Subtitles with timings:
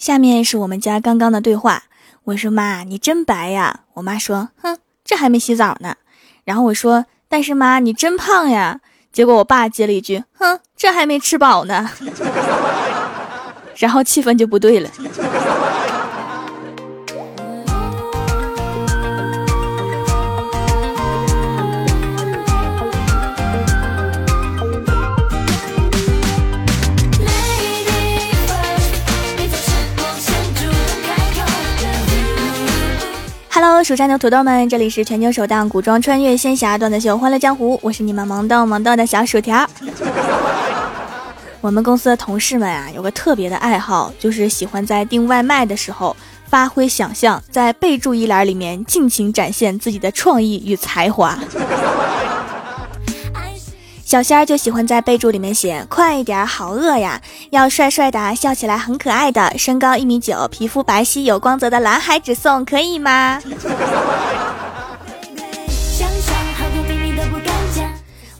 [0.00, 1.82] 下面是我们家刚刚的对话。
[2.24, 3.80] 我说妈，你真白呀。
[3.92, 5.94] 我妈说，哼，这还没洗澡呢。
[6.42, 8.80] 然后我说，但是妈，你真胖呀。
[9.12, 11.90] 结果我爸接了一句，哼，这还没吃饱呢。
[13.76, 14.88] 然后气氛就不对了。
[33.62, 39.68] Hello，蜀山的土豆们，这里是全球首档古装穿越仙侠段子秀《欢乐江湖》，我是你们萌逗萌逗的小薯条。
[41.60, 46.16] 我们公司的同事们啊，有个特别的爱好，就是喜欢在订外卖的时候
[46.48, 51.38] 发挥想象，在备注一栏里面尽情展现自己的创意与才华。
[54.10, 57.20] 小仙儿就喜欢在备注里面写：“快一点，好饿呀！
[57.50, 63.40] 要帅帅的，笑起来很可爱的，身高一米九，皮肤白皙有光泽的蓝海只送，可以吗？”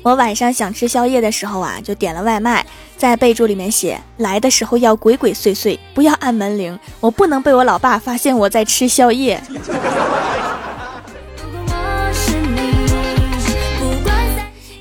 [0.03, 9.41] 我晚上想吃宵夜的时候啊，就点了外卖，在备注里面写：“来的时候要鬼鬼祟祟，不要按门铃，我不能被我老爸发现我在吃宵夜。”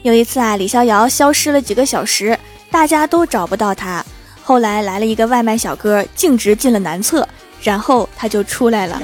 [0.09, 2.35] 有一次啊，李逍遥消失了几个小时，
[2.71, 4.03] 大家都找不到他。
[4.41, 7.27] 后来来了一个外卖小哥，径直进了男厕，
[7.61, 8.99] 然后他就出来了，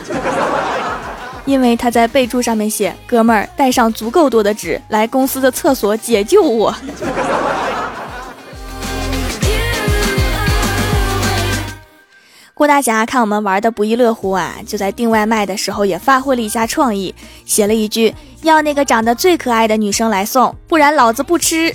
[1.46, 6.74] 因为他在备注上面写：“哥们儿，带上足够多的纸，来公司的厕所解救我。”
[12.66, 17.14] 郭大侠看我们玩的不亦乐乎啊，就在订外卖的时候也发挥了一下创意，
[17.46, 21.72] 写了一句：“要那个长得最可爱的女生来送，不然老子不吃。”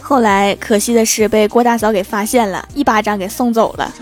[0.00, 3.92] 后来可惜的是被郭大嫂给发现了，一巴掌给送走了。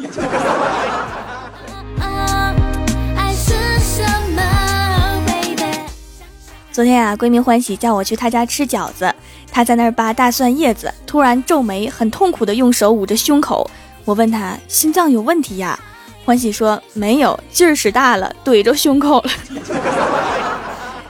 [6.71, 9.13] 昨天啊，闺蜜欢喜叫我去她家吃饺子，
[9.51, 13.69] 她在那儿扒大蒜叶子，突然皱眉，很痛苦的用手捂着胸口。
[14.05, 15.79] 我问他心脏有问题呀？
[16.25, 19.31] 欢喜说没有，劲儿使大了，怼着胸口了。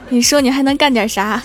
[0.09, 1.41] 你说你还能干点啥？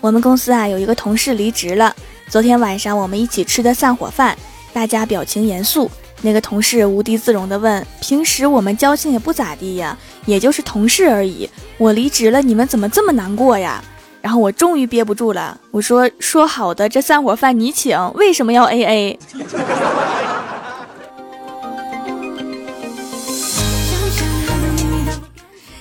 [0.00, 1.94] 我们公司啊有一个同事离职了。
[2.28, 4.36] 昨天晚上我们一起吃的散伙饭，
[4.72, 5.90] 大家表情严肃。
[6.22, 11.48] 那个同事无地自容地问：“平时我们交情也不咋地呀，也就是同事而已。
[11.80, 13.82] 我离职了，你们怎么这么难过呀？”
[14.20, 19.18] 然后我终于憋不住了，我说：“说好的这散伙饭你请，为什么要 A A？”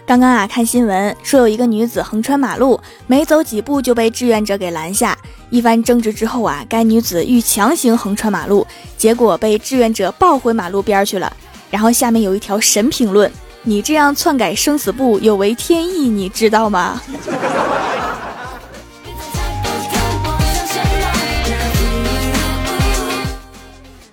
[0.08, 5.18] 刚刚啊，看新闻说有一个女子横穿马路，没走几步就被志愿者给拦下。
[5.50, 8.66] 一番争执之后啊，该女子欲强行横穿马路，
[8.98, 11.30] 结果被志愿者抱回马路边去了。
[11.70, 13.30] 然后下面有一条神评论
[13.64, 17.02] ：“你这样篡改生死簿有违天意，你知道吗？”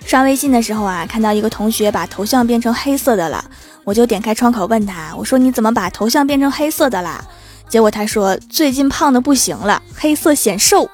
[0.04, 3.44] 刷微信的时候啊，看到一个同学把头像变成黑色的了。
[3.84, 7.22] 我就点开窗口问他，我说你怎么把头像变成黑色的啦？
[7.68, 10.88] 结果他说最近胖的不行了，黑色显瘦。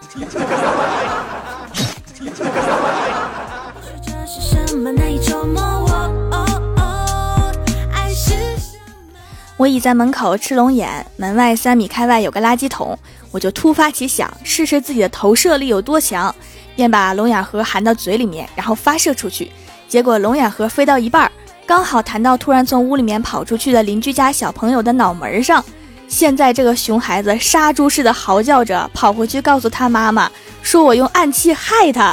[9.56, 12.98] 我倚在门口吃龙眼，门外三米开外有个垃圾桶，
[13.31, 16.34] 我就突发奇想，试试自己的投射力有多强，
[16.75, 19.52] 便把龙眼核含到嘴里面，然后发射出去，
[19.86, 21.31] 结果龙眼核飞到一半。
[21.70, 25.64] 刚好弹到突然从屋里面跑出去的邻居家小朋友的脑门上，
[26.08, 30.28] 现在这个熊孩子杀猪似的嚎叫着，跑回去告诉他妈妈，
[30.62, 32.12] 说我用暗器害他。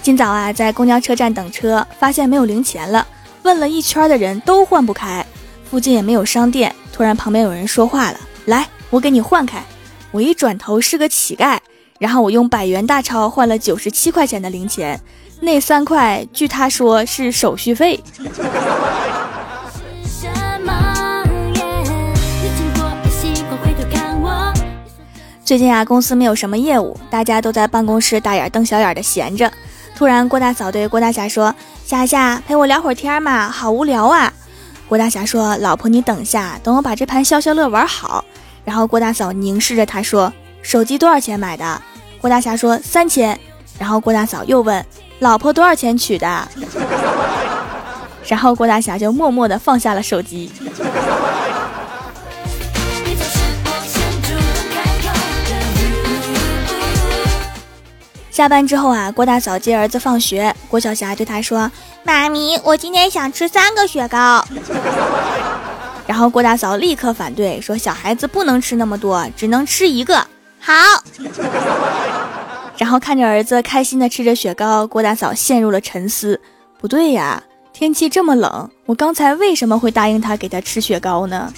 [0.00, 3.04] 今早啊，在公交车站等车，发现没有零钱了，
[3.42, 5.26] 问了一圈的人都换不开，
[5.68, 6.72] 附近也没有商店。
[6.92, 9.60] 突然旁边有人说话了：“来，我给你换开。”
[10.12, 11.58] 我一转头是个乞丐，
[11.98, 15.00] 然后我用百元大钞换了九十七块钱的零钱，
[15.40, 18.00] 那三块据他说是手续费。
[25.44, 29.50] 最近啊，公司没有什么业务，大家都在办公室大眼瞪小眼的闲着。
[29.96, 31.54] 突然，郭大嫂对郭大侠说
[31.86, 34.30] ：“霞霞，陪我聊会儿天嘛，好无聊啊。”
[34.86, 38.24] 郭大侠说：“老婆，你等下，等我把这盘消消乐玩好。”
[38.64, 40.30] 然后郭大嫂凝视着他说
[40.60, 41.80] ：“手机多少钱买的？”
[42.20, 43.38] 郭大侠说：“三千。”
[43.78, 44.84] 然后郭大嫂又问
[45.20, 46.48] ：“老婆多少钱娶的？”
[48.26, 50.50] 然后郭大侠就默默的放下了手机。
[58.30, 61.70] 下班之后啊，郭大嫂接儿子放学，郭晓霞对他说
[62.04, 64.44] ：“妈咪，我今天想吃三个雪糕。”
[66.06, 70.24] 然后郭大嫂立刻反对说：“小孩子不能吃那么多，只能吃一个。”
[70.68, 71.02] 好。
[72.76, 76.38] 然后看着儿子开心的吃着雪糕，郭大嫂陷入了沉思。
[76.78, 77.42] 不对呀，
[77.72, 81.50] 天气这么冷，我刚才为什么会答应他给他吃雪糕呢？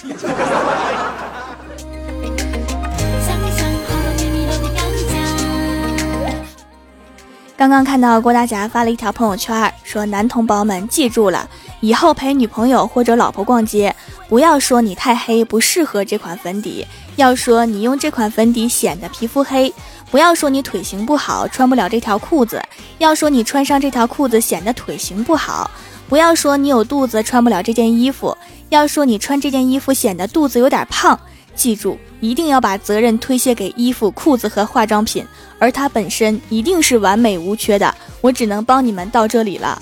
[7.57, 11.47] 刚刚看到郭大侠发了一条朋友圈，说：“男同胞们记住了，
[11.81, 13.93] 以后陪女朋友或者老婆逛街，
[14.27, 19.71] 不要说你太黑不适合这款粉底，要说你用这款粉底显得皮肤黑；
[20.09, 22.61] 不要说你腿型不好穿不了这条裤子，
[22.97, 25.69] 要说你穿上这条裤子显得腿型不好；
[26.09, 28.35] 不要说你有肚子穿不了这件衣服，
[28.69, 31.19] 要说你穿这件衣服显得肚子有点胖。
[31.53, 35.25] 记住，一定要把责任推卸给衣服、裤子和化妆品。”
[35.59, 39.79] 而它本身一定是完美无缺的，我只能帮你们到这里了。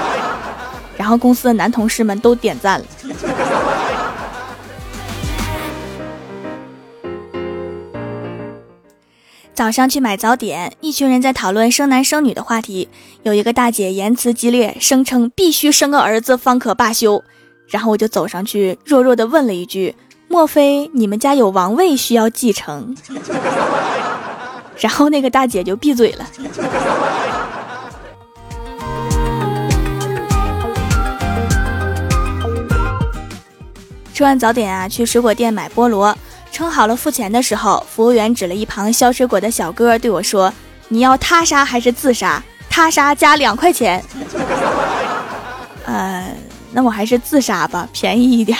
[0.96, 2.86] 然后公司的男同事们都点赞了。
[9.56, 12.90] 早上去买早点，一群人在讨论生男生女的话题。
[13.22, 17.24] 有一个大姐言辞激烈，声称必须生个儿子方可罢休。
[17.66, 19.94] 然后我就走上去，弱弱的问了一句
[20.28, 22.94] ：“莫非你们家有王位需要继承？”
[24.76, 26.26] 然后那个大姐就闭嘴了。
[34.12, 36.14] 吃完早点啊，去水果店买菠萝，
[36.56, 40.50] 称好了付钱的时候，服务员指了一旁削水果的小哥对我说
[40.88, 42.42] ：“你要他杀还是自杀？
[42.70, 44.02] 他杀加两块钱。”
[45.84, 46.34] 呃，
[46.72, 48.58] 那我还是自杀吧，便宜一点。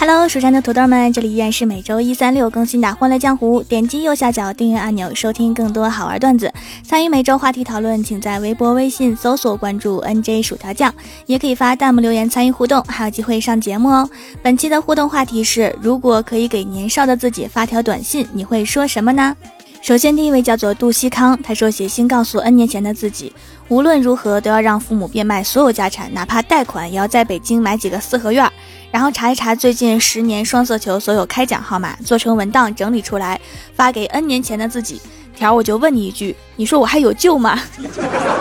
[0.00, 3.60] Hello，蜀山的土豆们，这里依然是每周一、三、六更新的《欢乐江湖》。
[3.64, 6.50] 点击右下角订阅按钮，收听更多好玩段子。
[6.82, 10.94] 参与每周话题讨论，请在微博、微信搜索关注 “nj 薯条酱”，
[11.28, 14.08] 也可以发弹幕留言参与互动，还有机会上节目哦。
[14.40, 19.36] 本期的互动话题是：如果可以给年少的自己发条短信，你会说什么呢？
[19.82, 23.32] 首先，第一位叫做杜西康，他说写信告诉 N 年前的自己，
[23.68, 28.48] 无论如何都要让父母变卖所有家产，哪怕贷款，也要在北京买几个四合院。
[28.90, 33.40] 然后查一查最近十年双色球所有开奖号码，做成文档整理出来，
[33.74, 35.00] 发给 N 年前的自己。
[35.34, 37.58] 条我就问你一句，你说我还有救吗？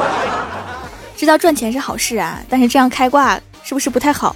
[1.15, 4.35] 知道赚钱是好事啊，但是这样开挂是不是不太好？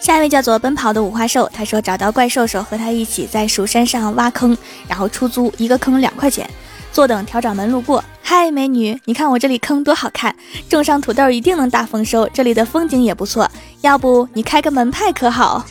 [0.00, 4.56] 下一位叫做奔跑的五花兽，他说找到怪兽兽和他一起在蜀山上挖坑，
[4.88, 6.48] 然后出租一个坑两块钱。
[6.90, 10.34] 坐等调掌门路过，嗨，美女，你看我这里坑多好看，
[10.70, 12.26] 种上土豆一定能大丰收。
[12.32, 13.48] 这里的风景也不错，
[13.82, 15.64] 要不你开个门派可好？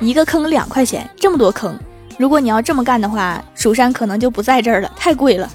[0.00, 1.78] 一个坑两块钱，这么多坑，
[2.16, 5.48] 如果你要这么干的话，蜀山可能就不在这儿了，太贵了。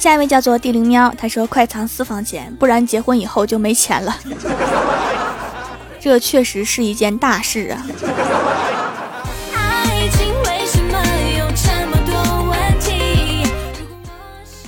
[0.00, 4.16] 下一位叫做地灵喵，他说快藏私房钱，不然结婚以后就没钱了。
[6.00, 7.84] 这确实是一件大事啊！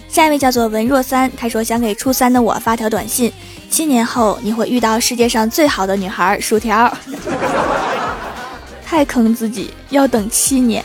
[0.06, 3.32] 下一位叫做文若三，他说想给初三的我发条短信：
[3.70, 6.94] 七年后你会遇到世界上最好的女孩，薯条。
[8.84, 10.84] 太坑自己，要等七年。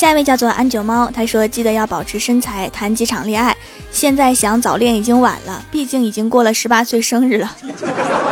[0.00, 3.54] 下一位叫做安九猫，他说记得要保持身材，谈几场恋爱。
[3.90, 7.54] 现在想早恋已经晚了，毕竟已经过了十八岁生日了。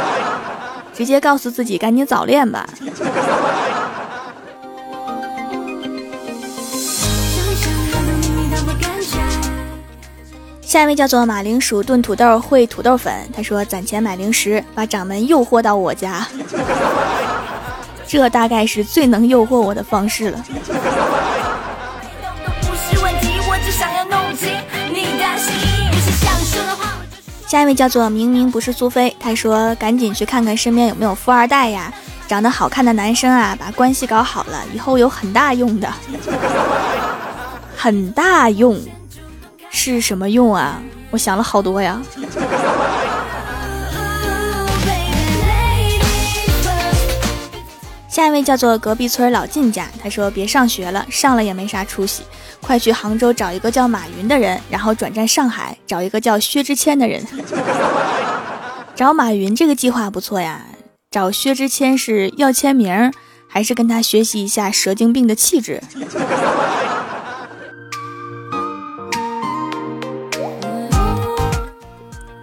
[0.96, 2.66] 直接告诉自己赶紧早恋吧。
[10.62, 16.26] 下一位叫做马铃薯炖土豆烩土豆粉，他说攒钱买零食，把掌门诱惑到我家，
[18.06, 20.42] 这大概是最能诱惑我的方式了。
[27.48, 31.90] 下一位叫做明明不是苏菲，他说赶紧去看看身边有没有富二代呀，
[32.28, 35.90] 长得好看的男生啊，把关系搞好了，以后有很大用的，
[37.74, 38.78] 很大用，
[39.70, 40.78] 是什么用啊？
[41.10, 41.98] 我想了好多呀。
[48.18, 52.24] 下一位叫做隔壁村老靳家，他说别上学了，上了也没啥出息，
[52.60, 57.24] 快去杭州找一个叫马云的人，然后转战上海找一个叫薛之谦的人。
[58.96, 60.66] 找马云这个计划不错呀，
[61.12, 63.12] 找薛之谦是要签名，
[63.46, 65.80] 还是跟他学习一下蛇精病的气质？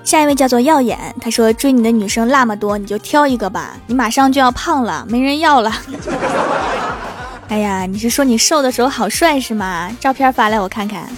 [0.06, 5.72] 下一位叫做耀眼，他说追你的女生那么多，你就挑一个吧，你马上就要胖了，没人要了。
[7.50, 9.92] 哎呀，你是说你瘦的时候好帅是吗？
[10.00, 11.10] 照片发来我看看。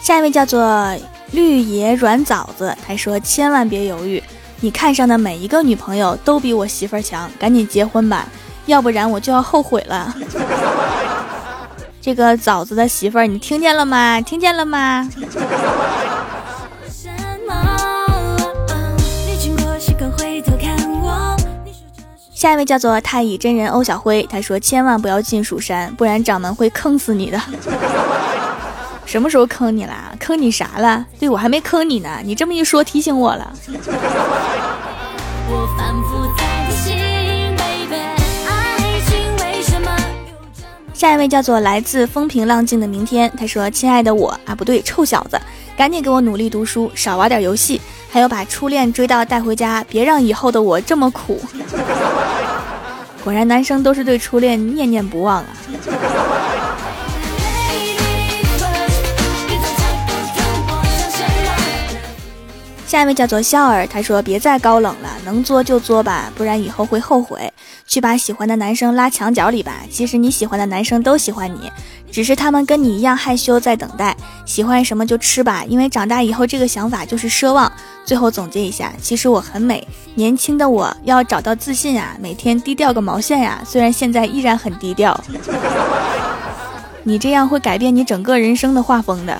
[0.00, 0.96] 下一位叫做
[1.32, 4.22] 绿野软枣子，他说千万别犹豫，
[4.60, 8.28] 你看上的每一个女朋友都比我媳妇儿强，赶紧结婚吧，
[8.66, 10.14] 要不然我就要后悔了。
[12.04, 14.20] 这个枣子的媳妇儿，你听见了吗？
[14.20, 15.08] 听见了吗？
[22.34, 27.40] 下一位叫做太乙真人欧小辉，他说千万不要进蜀山，不然掌门会坑死你的。
[29.06, 30.12] 什么时候坑你啦？
[30.20, 31.06] 坑你啥了？
[31.18, 33.50] 对我还没坑你呢，你这么一说提醒我了。
[40.94, 45.38] 下一位叫做来自风平浪静的明天，他说：“亲爱的我啊，不对，臭小子，
[45.76, 51.42] 赶紧给我努力读书，少玩点游戏，还有把初恋追到带回家，别让以后的我这么苦。”
[53.24, 55.46] 果然，男生都是对初恋念念不忘啊。
[62.94, 67.52] 下一位叫做笑儿，他说：“别再高冷了，能作就作吧，不然以后会后悔。
[67.88, 69.80] 去把喜欢的男生拉墙角里吧。
[69.90, 71.72] 其实你喜欢的男生都喜欢你，
[72.12, 74.16] 只是他们跟你一样害羞，在等待。
[74.46, 77.70] 喜欢什么就吃吧，因为长大以后这个想法就是奢望。
[78.04, 79.84] 最后总结一下，其实我很美，
[80.14, 83.60] 年轻的我要找到自信啊，每天低调个毛线呀。
[83.66, 85.20] 虽然现在依然很低调，
[87.02, 89.36] 你这样会改变你整个人生的画风的。”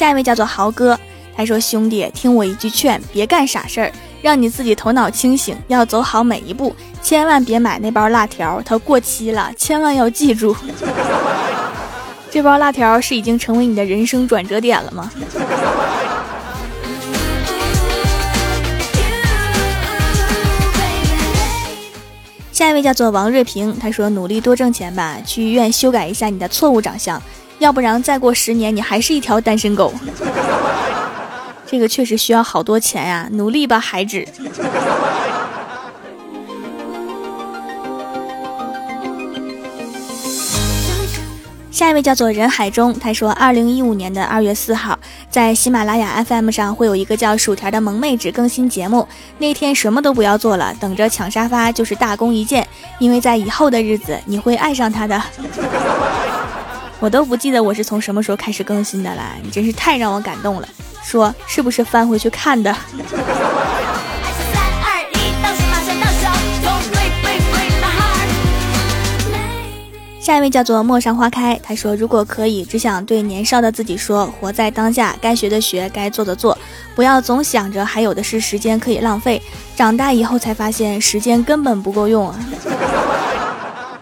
[0.00, 0.98] 下一位叫做豪哥，
[1.36, 3.92] 他说：“兄弟，听我一句劝，别干傻事儿，
[4.22, 10.56] 让你自己头脑清醒，要走好每一步，千万别买那包辣条，它过期了，千万要记住。
[12.32, 15.12] 这包辣条是已经成为你的人生转折点了吗？”
[22.50, 27.20] 下一位叫做王瑞平，他说：“努力多挣钱吧，去医院修改一下你的错误长相。”
[27.60, 29.92] 要不然再过十年，你还是一条单身狗。
[31.68, 34.26] 这个确实需要好多钱呀，努力吧，孩子。
[41.70, 44.98] 下一位叫做人海中，他说，二零一五年的二月四号，
[45.30, 49.06] 在喜马拉雅 FM 上会有一个叫薯条的萌妹纸更新节目。
[49.38, 52.66] 那天什么都不要做了，等着抢沙发就是大功一件，
[52.98, 55.22] 因为在以后的日子你会爱上他的。
[57.00, 60.68] 我都不记得我是从什么时候开始更新的了，你真是太让我感动了。
[61.02, 62.76] 说是不是翻回去看的？
[70.20, 76.56] 下一位叫做陌上花开，他说如果可以，只想对年少的自己说：活在当下，该学的学，该做的做，
[76.94, 79.40] 不要总想着还有的是时间可以浪费。
[79.74, 82.38] 长大以后才发现，时间根本不够用啊。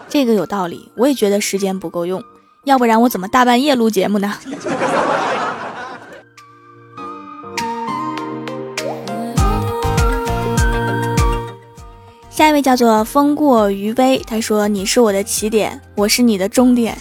[0.09, 2.21] 这个有道理，我也觉得时间不够用。
[2.65, 4.33] 要不然我怎么大半夜录节目呢？
[12.29, 16.97] 下一位叫做风过余悲，他说：“你是我的起点，我是你的终点，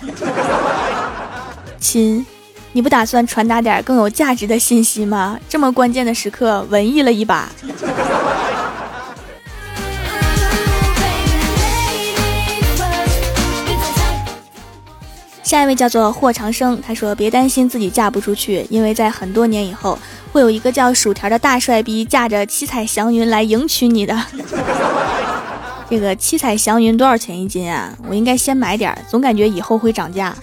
[1.79, 2.27] 亲，
[2.73, 5.39] 你不打算传达点更有价值的信息吗？
[5.49, 7.49] 这么关键的时刻，文艺了一把。
[15.49, 19.99] 下一位叫做霍长生，他说：“别担心自己嫁不出去，因为在很多年以后，
[20.31, 24.15] 会有一个叫薯条的大帅逼驾着七彩祥云来迎娶你的。
[25.89, 27.91] ”这个七彩祥云多少钱一斤啊？
[28.07, 30.37] 我应该先买点，总感觉以后会涨价。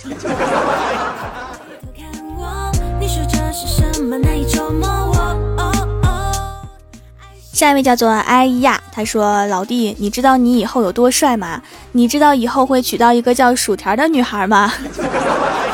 [7.55, 11.61] 下一位叫做哎呀，他说：“老弟，你知道你以后有多帅吗？
[11.93, 14.73] 你知道以后会娶到一个叫薯条的女孩吗？”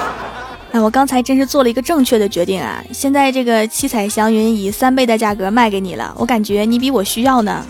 [0.73, 2.83] 哎，我刚才真是做了一个正确的决定啊！
[2.93, 7.65] 现在这个七彩祥云以三倍的价格卖给你了，我感觉你比我需要呢。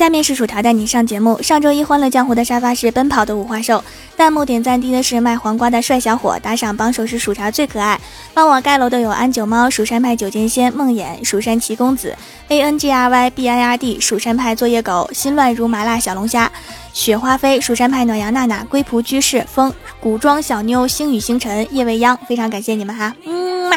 [0.00, 1.42] 下面是薯条带你上节目。
[1.42, 3.84] 上周一欢乐江湖的沙发是奔跑的五花兽，
[4.16, 8.00] 弹幕点赞低的是卖黄瓜的帅小伙，打赏榜首是薯条最可爱。
[8.32, 12.16] 帮我盖楼的有安九猫、蜀山派九剑仙、梦魇、蜀山奇公子、
[12.48, 16.50] A N G R Y B I R D、蜀山派作业狗、心乱如麻辣小龙虾、
[16.94, 23.76] 雪花飞、蜀山派暖阳娜娜、龟仆居士、风古装小妞、星雨星辰、叶未央，非常感谢你们哈，嗯嘛。